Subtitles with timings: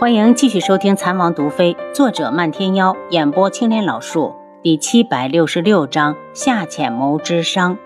[0.00, 7.76] 欢迎继续收听《残王毒妃》，作者漫天妖，演播青莲老树，第七百六十六章下潜谋之伤。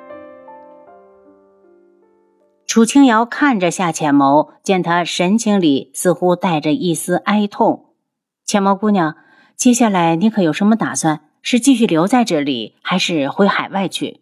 [2.68, 7.86] 楚清瑶看着夏浅谋，见他神情里似乎带着一丝哀痛。
[8.46, 9.16] 浅谋姑娘，
[9.56, 11.22] 接下来你可有什么打算？
[11.42, 14.20] 是继续留在这里，还是回海外去？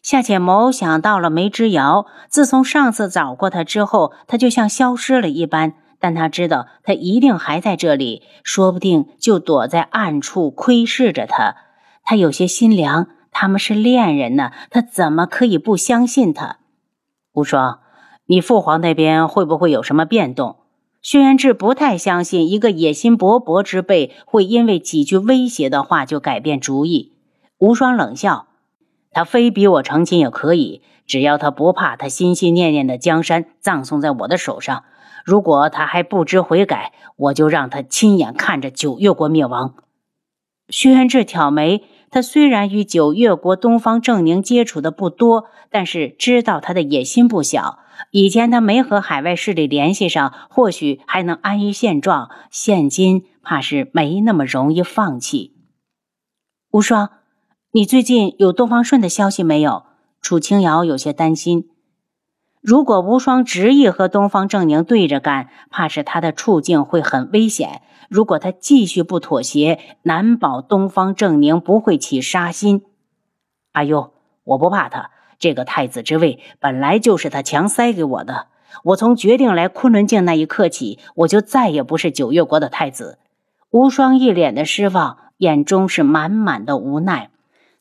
[0.00, 5.74] 夏浅谋想到了梅之遥，自从上次找过他之后，他就像消失了一般。
[6.04, 11.56] 但他知道他一定还在这里，说不定就躲在暗处窥视着他。
[12.02, 16.58] 他有些心凉，他们是恋人呢，他怎么可以不相信他？
[17.32, 17.80] 无双，
[18.26, 20.58] 你父皇那边会不会有什么变动？
[21.00, 27.14] 轩辕志不太相信一个野心勃勃之辈会因为几句威胁的话就改变主意。
[27.56, 28.48] 无双冷笑
[29.10, 34.84] ：“他非逼我成亲也可以，只要他不怕他心心念念的江山葬送在我的手上。”
[35.24, 39.74] 如果他还不知悔改，我就让他亲眼看着九月国灭亡。
[40.68, 47.78] 薛元志挑眉，他虽然与九月国东方正宁接触的不多，但是知道他的野心不小。
[48.10, 55.54] 以前他没和海外势力联系上，或许还能安于现状，现今怕是没那么容易放弃。
[56.70, 57.10] 无双，
[57.72, 59.84] 你最近有东方顺的消息没有？
[60.20, 61.68] 楚清瑶有些担心。
[62.64, 67.82] 如果无双执意和东方正宁对着干，怕是他的处境会很危险。
[68.08, 72.86] 如果他继续不妥协，难保东方正宁不会起杀心。
[73.72, 78.46] 阿优，我不怕他，这个太子之位本来就是他强塞给我的。
[78.84, 83.18] 我从决定来昆仑镜那一刻起，我就再也不是九月国的太子。
[83.68, 87.28] 无双一脸的失望，眼中是满满的无奈。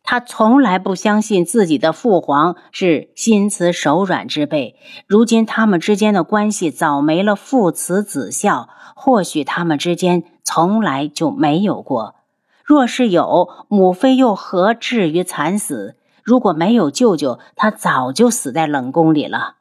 [0.04, 4.76] 他从来不相信自己的父皇是心慈手软之辈，
[5.08, 12.16] 如今他们之间的关系早没了父慈子孝，或许他们之间从来就没有过。
[12.64, 15.98] 若是有，母妃又何至于惨死？
[16.24, 19.56] 如果没有舅舅，他早就死在冷宫里了。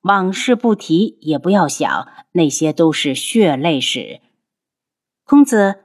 [0.00, 4.20] 往事不提，也不要想，那些都是血泪史。
[5.24, 5.84] 公子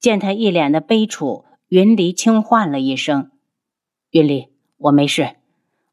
[0.00, 3.31] 见他一脸的悲楚，云离轻唤了一声。
[4.12, 5.36] 云丽，我没事。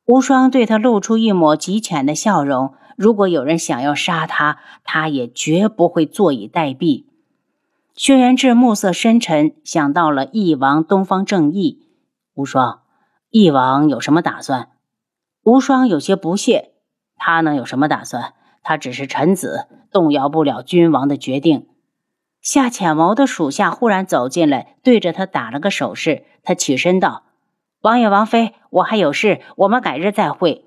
[0.03, 2.73] 无双对他露出一抹极浅的笑容。
[2.97, 7.05] 如果有人想要杀他，他也绝不会坐以待毙。
[7.95, 11.87] 轩辕志目色深沉，想到了翼王东方正义。
[12.33, 12.81] 无双，
[13.29, 14.71] 翼王有什么打算？
[15.43, 16.73] 无双有些不屑。
[17.15, 18.33] 他能有什么打算？
[18.61, 21.67] 他只是臣子，动摇不了君王的决定。
[22.41, 26.25] 夏浅谋的属下忽然走进来，对着他打了个手势。
[26.43, 27.23] 他起身道。
[27.81, 30.65] 王爷、王妃，我还有事，我们改日再会。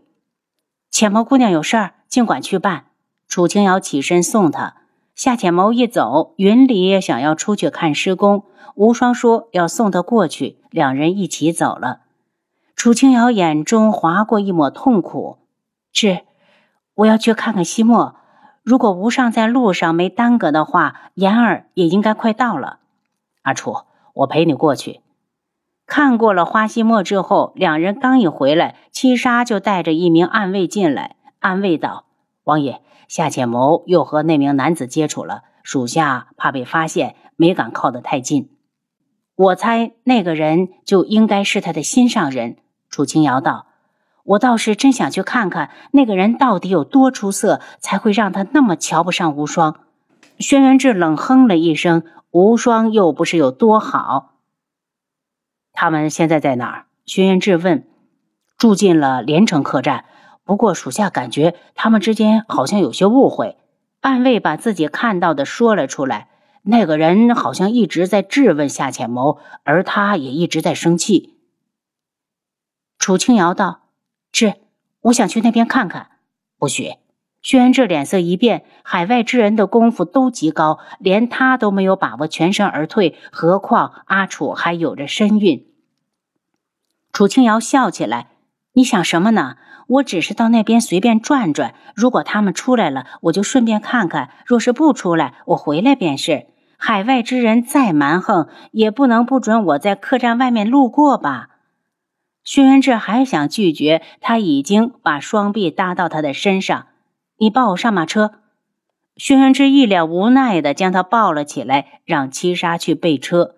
[0.91, 2.87] 浅谋姑娘有事儿，尽管去办。
[3.28, 4.77] 楚清瑶起身送她。
[5.15, 8.45] 夏浅谋一走，云里也想要出去看施工。
[8.75, 12.01] 无双说要送他过去，两人一起走了。
[12.75, 15.37] 楚清瑶眼中划过一抹痛苦，
[15.93, 16.22] 是，
[16.95, 18.17] 我要去看看西莫。
[18.62, 22.78] 如果无上在路上没耽搁的话，言儿也应该快到了。
[23.43, 23.77] 阿楚，
[24.15, 25.01] 我陪你过去。
[25.94, 32.06] 看过了花希墨之后，两人刚一回来，七杀就带着一名暗卫进来，暗卫道
[32.44, 38.48] ：“王爷，夏浅谋又和那名男子接触了，属下怕被发现，没敢靠得太近。
[39.36, 42.56] 我猜那个人就应该是他的心上人。”
[42.88, 43.66] 楚清瑶道
[44.24, 49.80] ：“我倒是真想去看看那个人到底有多出色，才会让他那么瞧不上无双。”
[50.41, 54.30] 轩辕志冷哼了一声：“无双又不是有多好。”
[55.82, 56.87] 他们现在在哪儿？
[57.06, 57.88] 轩辕志问。
[58.56, 60.04] 住进了连城客栈，
[60.44, 63.56] 不过属下感觉他们之间好像有些误会。
[64.00, 66.28] 暗卫把自己看到的说了出来。
[66.62, 71.34] 那个人好像一直在质问夏浅谋，而他也一直在生气。
[73.00, 73.81] 楚清瑶道
[74.32, 74.54] ：“是，
[75.00, 76.10] 我想去那边看看。”
[76.56, 76.92] 不许！
[77.42, 78.65] 轩辕志脸色一变。
[78.84, 85.66] 海外之人的功夫都极高，连他都没有把握全身而退，何况阿楚还有着身孕。
[87.12, 88.28] 楚清瑶笑起来
[88.72, 89.56] ：“你想什么呢？
[89.88, 91.74] 我只是到那边随便转转。
[91.94, 96.47] 如果他们出来了，我就顺便看看；若是不出来，我回来便是。
[96.78, 101.48] 海外之人再蛮横，也不能不准我在客栈外面路过吧？”
[102.42, 106.86] 轩辕志还想拒绝，他已经把双臂搭到他的身上。
[107.36, 108.32] 你抱我上马车。
[109.16, 113.56] 轩辕志一脸无奈的将他抱了起来，让七杀去备车。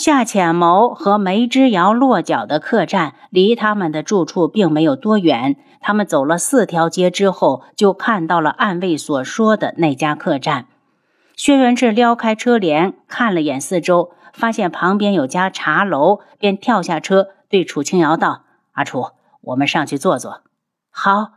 [0.00, 10.64] 夏浅谋和梅之遥落脚的客栈离他们的住处并没有多远，他们走了四条街之后，就看到了暗卫所说的那家客栈。
[11.36, 19.08] 薛元志撩开车帘，看了眼四周，发现旁边有家茶楼，便跳下车，对楚清瑶道：“阿楚，
[19.42, 20.40] 我们上去坐坐。”
[20.90, 21.32] 好。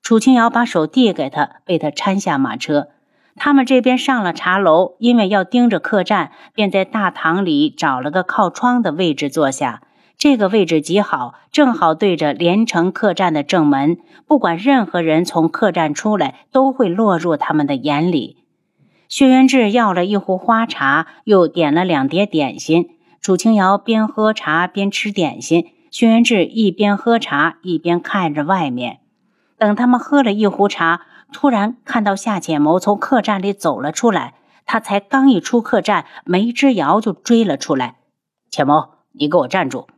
[0.00, 2.90] 楚清瑶把手递给他，被他搀下马车。
[3.36, 9.82] 他们这边上了茶楼，因为要盯着客栈，便在大堂里找了个靠窗的位置坐下。
[10.16, 18.38] 这个位置极好，正好对着连城客栈的正门，不管任何人从客栈出来，都会落入他们的眼里。
[19.08, 22.90] 薛元志要了一壶花茶，又点了两碟点心。
[23.20, 29.00] 楚清瑶边喝茶边吃点心，薛元志一边喝茶一边看着外面。
[29.58, 31.02] 等他们喝了一壶茶，
[31.34, 34.34] 突然看到夏浅谋从客栈里走了出来。
[34.66, 37.96] 他才刚一出客栈，梅之遥就追了出来。
[38.50, 39.88] 浅谋，你给我站住！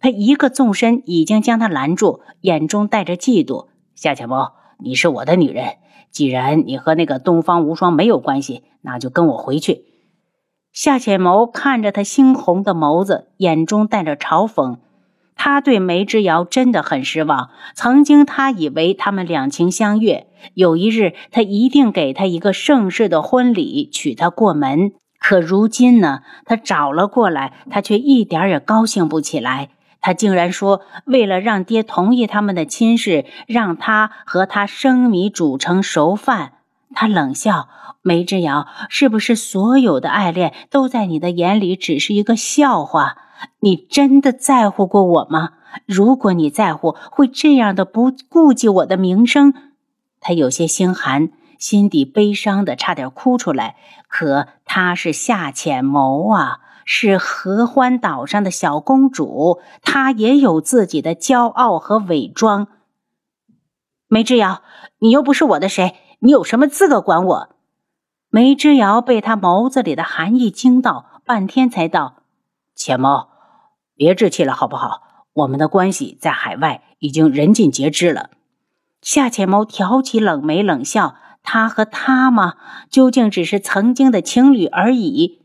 [0.00, 3.68] 他一个纵身，已经将他拦住，眼中带着嫉妒。
[3.94, 4.48] 夏浅谋，
[4.80, 5.76] 你是我的女人，
[6.10, 9.84] 既然你和那个东方无双没有关系，那就跟我回去。
[10.72, 14.78] 夏浅谋看着他猩红的眸子，眼中带着嘲讽。
[15.38, 17.48] 他对梅之遥真的很失望。
[17.74, 24.92] 曾经他以为他们两情相悦，有一日他一定给他一个盛世的婚礼，娶她过门。
[25.20, 26.20] 可如今呢？
[26.44, 29.70] 他找了过来，他却一点也高兴不起来。
[30.00, 36.52] 他竟然说，为了让爹同意他们的亲事，让他和他生米煮成熟饭。
[36.94, 37.68] 他冷笑
[38.02, 43.16] ：“梅之遥，是不是所有的爱恋都在你的眼里只是一个笑话？
[43.60, 45.50] 你真的在乎过我吗？
[45.86, 49.52] 如果你在乎，会这样的不顾及我的名声？”
[50.20, 53.76] 他有些心寒，心底悲伤的差点哭出来。
[54.08, 56.60] 可他是夏浅谋啊。
[56.90, 62.66] 是合欢岛上的小公主，她也有自己的骄傲和伪装。
[64.06, 64.62] 梅之遥，
[64.98, 67.56] 你又不是我的谁，你有什么资格管我？
[68.30, 72.16] 梅之遥被他眸子里的寒意惊到，半天才道
[72.76, 73.28] ：“浅谋，
[73.96, 75.24] 别置气了，好不好？
[75.32, 78.28] 我们的关系在海外已经人尽皆知了。”
[79.00, 82.56] 夏浅谋挑起冷眉冷笑：“他和他吗？
[82.90, 85.40] 究竟只是曾经的情侣而已。”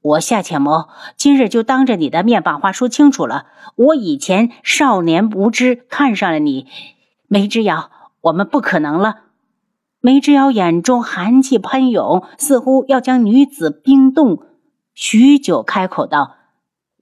[0.00, 3.46] 我夏浅谋今日就当着你的面把话说清楚了。
[3.76, 6.66] 我以前少年无知，看上了你，
[7.28, 7.90] 梅之遥，
[8.22, 9.18] 我们不可能了。
[10.04, 14.42] 梅之遥眼中寒气喷涌，似乎要将女子冰冻。
[14.94, 16.34] 许久，开口道：“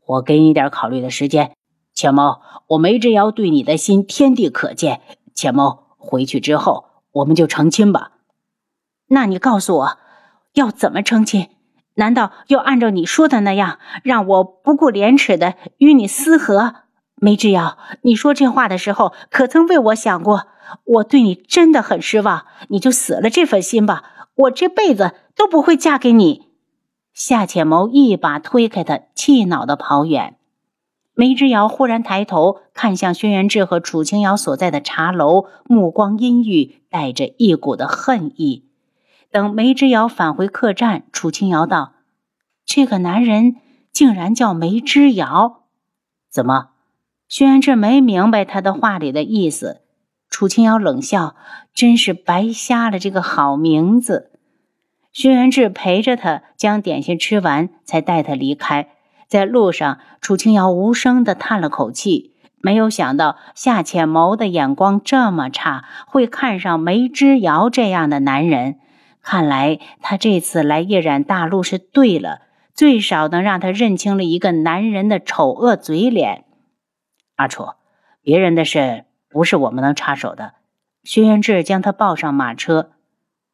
[0.04, 1.56] 我给你点考虑的时间。
[1.94, 5.00] 浅谋，我梅之遥对你的心，天地可见。
[5.34, 8.12] 浅谋，回去之后，我们就成亲吧。
[9.06, 9.98] 那你告诉我，
[10.52, 11.48] 要怎么成亲？”
[11.96, 16.74] 难道要按照你说的那样，让我不顾廉耻的与你私合？
[17.20, 20.48] 梅之遥，你说这话的时候，可曾为我想过？
[20.84, 26.48] 我对你真的很失望，你就死了这份心吧，我这辈子都不会嫁给你。
[27.12, 30.36] 夏浅谋一把推开他，气恼的跑远。
[31.12, 38.64] 梅之遥忽然抬头看向轩辕志和楚清瑶所在的茶楼，目光阴郁，带着一股的恨意。
[39.30, 41.92] 等梅之遥返回客栈，楚清瑶道
[42.64, 43.56] ：“这个男人
[43.92, 45.64] 竟然叫梅之遥，
[46.30, 46.69] 怎么？”
[47.30, 49.82] 轩辕志没明白他的话里的意思。
[50.28, 51.36] 楚清瑶冷笑
[51.72, 54.32] ：“真是白瞎了这个好名字。”
[55.14, 58.88] 轩辕志陪着他将点心吃完，才带他离开。
[59.28, 68.80] 在路上，楚清瑶无声的叹了口气，没有想到夏浅谋的眼光这么差，会看上梅之遥这样的男人。
[69.22, 72.40] 看来他这次来夜染大陆是对了，
[72.74, 76.44] 最少能让他认清了一个男人的丑恶嘴脸。
[77.40, 77.68] 阿楚，
[78.20, 80.52] 别人的事不是我们能插手的。
[81.02, 82.90] 薛元志将他抱上马车。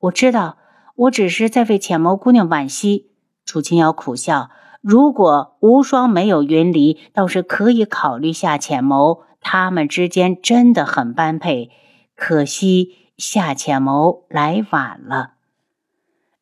[0.00, 0.56] 我知道，
[0.96, 3.12] 我只是在为浅眸姑娘惋惜。
[3.44, 4.50] 楚清瑶苦笑，
[4.80, 11.70] 如果无双没有云离，倒是可以考虑下浅眸，他们之间真的很般配。
[12.16, 15.34] 可惜夏浅眸来晚了。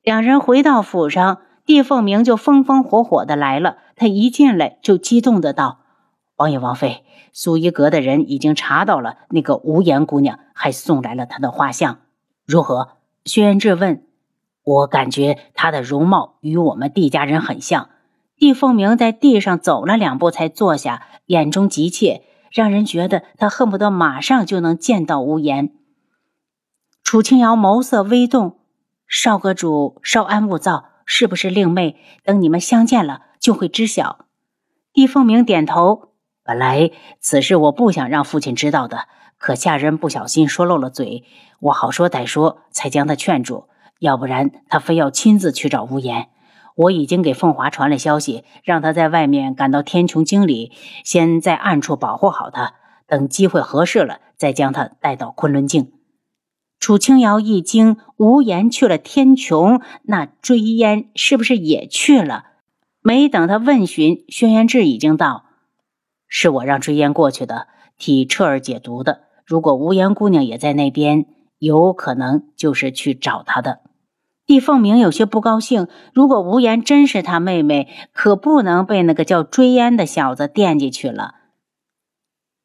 [0.03, 3.77] 两人回到府上，帝凤鸣就风风火火的来了。
[3.97, 5.81] 他一进来就激动的道
[6.37, 12.01] ：“王爷、王妃，苏一阁的人已经查到了那个无言姑娘，还送来了她的画像，
[12.45, 12.93] 如何？”
[13.25, 14.05] 轩辕志问。
[14.65, 17.91] 我感觉她的容貌与我们帝家人很像。
[18.37, 25.71] 帝凤鸣在地上走了两步才坐下，眼中急切，让人觉得他恨不得马上就能见到无言。
[27.03, 28.59] 楚清瑶眸色微动。
[29.07, 31.97] 少阁主稍安勿躁，是不是令妹？
[32.25, 34.25] 等你们相见了，就会知晓。
[34.93, 36.14] 帝凤鸣点头。
[36.45, 39.09] 本来此事我不想让父亲知道的，
[39.39, 41.25] 可下人不小心说漏了嘴，
[41.59, 43.69] 我好说歹说才将他劝住。
[43.99, 46.29] 要不然他非要亲自去找无言。
[46.77, 50.73] 我已经给凤华传了消息，让他在外面赶到天穹经里，
[51.03, 52.75] 先在暗处保护好他，
[53.07, 55.93] 等机会合适了，再将他带到昆仑镜。
[56.79, 62.45] 楚清瑶一惊，无言去了天穹，那追烟是不是也去了？
[63.01, 65.45] 没等他问询，轩辕志已经到。
[66.29, 69.23] 是我让追烟过去的，替彻儿解毒的。
[69.45, 71.27] 如果无言姑娘也在那边，
[71.59, 73.81] 有可能就是去找她的。
[74.47, 75.89] 帝凤鸣有些不高兴。
[76.13, 81.35] 如果无言真是他妹妹，可不能被那个叫追烟的小子惦记去了。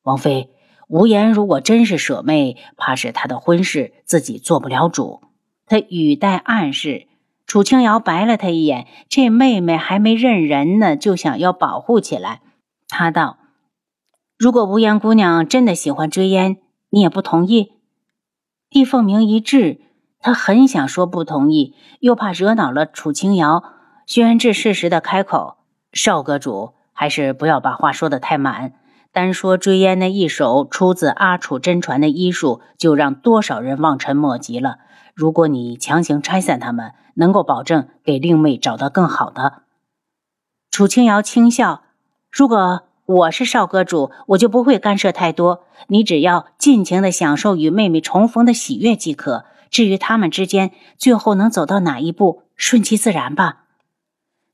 [0.04, 0.50] 王妃，
[0.90, 5.22] 无言如果真是舍妹，怕是她的婚事自己做不了主。
[5.66, 7.08] 他语带暗示。
[7.46, 12.42] 楚清瑶白了他一眼，这妹妹还没认人呢，就想要保护起来。
[12.90, 13.38] 他道
[14.40, 16.58] ：“如果无言姑娘真的喜欢追烟，
[16.90, 17.74] 你也不同意？”
[18.72, 19.82] 帝凤鸣一滞。
[20.22, 23.64] 他很想说不同意，又怕惹恼了楚清瑶。
[24.06, 25.60] 轩辕志适时的开口
[25.94, 28.74] ：“少阁主，还是不要把话说的太满。
[29.14, 34.80] 单说追烟那一手出自阿楚真传的医术，就让多少人望尘莫及了。
[35.16, 39.64] 如果你强行拆散他们，能够保证给令妹找到更好的。”
[40.70, 41.84] 楚清瑶轻笑
[42.30, 45.64] ：“如果我是少阁主，我就不会干涉太多。
[45.88, 53.66] 你只要尽情的享受与妹妹重逢的喜悦即可。”至于他们之间最后能走到哪一步，顺其自然吧。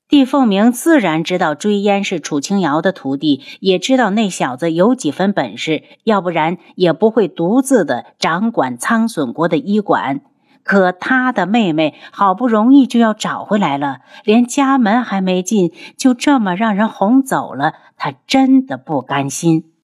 [0.08, 10.22] 帝凤鸣自然知道追烟是楚清瑶的徒弟，也知道那小子有几分本事，要不然也不会独自的掌管苍隼国的医馆。
[10.66, 19.66] 可他的妹妹好不容易就要找回来了，连家门还没进，就这么让人哄走了，他真的不甘心。